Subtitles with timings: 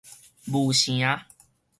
[0.47, 0.99] 婺城